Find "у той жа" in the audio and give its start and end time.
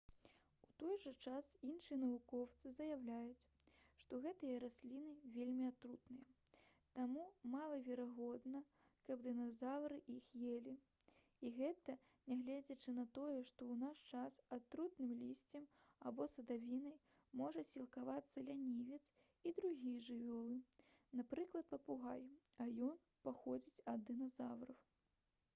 0.65-1.11